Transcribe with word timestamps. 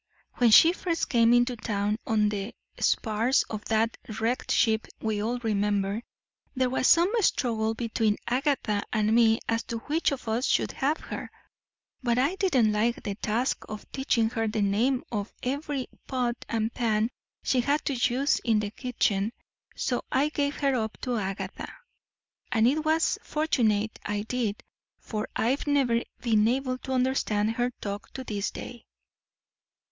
"When 0.37 0.49
she 0.49 0.73
first 0.73 1.09
came 1.09 1.31
into 1.31 1.55
town 1.55 1.99
on 2.07 2.29
the 2.29 2.55
spars 2.79 3.43
of 3.51 3.65
that 3.65 3.97
wrecked 4.19 4.49
ship 4.51 4.87
we 4.99 5.21
all 5.21 5.37
remember, 5.37 6.01
there 6.55 6.71
was 6.71 6.87
some 6.87 7.11
struggle 7.19 7.75
between 7.75 8.17
Agatha 8.27 8.81
and 8.91 9.13
me 9.13 9.41
as 9.47 9.61
to 9.65 9.77
which 9.77 10.11
of 10.11 10.27
us 10.27 10.47
should 10.47 10.71
have 10.71 10.97
her. 10.97 11.29
But 12.01 12.17
I 12.17 12.33
didn't 12.37 12.71
like 12.71 13.03
the 13.03 13.13
task 13.13 13.63
of 13.69 13.85
teaching 13.91 14.31
her 14.31 14.47
the 14.47 14.63
name 14.63 15.03
of 15.11 15.35
every 15.43 15.85
pot 16.07 16.45
and 16.49 16.73
pan 16.73 17.11
she 17.43 17.59
had 17.61 17.85
to 17.85 17.93
use 17.93 18.39
in 18.39 18.59
the 18.59 18.71
kitchen, 18.71 19.31
so 19.75 20.01
I 20.11 20.29
gave 20.29 20.55
her 20.61 20.73
up 20.73 20.97
to 21.01 21.17
Agatha; 21.17 21.71
and 22.51 22.67
it 22.67 22.83
was 22.83 23.19
fortunate 23.21 23.99
I 24.03 24.23
did, 24.23 24.63
for 24.97 25.27
I've 25.35 25.67
never 25.67 26.01
been 26.23 26.47
able 26.47 26.79
to 26.79 26.93
understand 26.93 27.51
her 27.51 27.69
talk 27.79 28.11
to 28.13 28.23
this 28.23 28.49
day." 28.49 28.87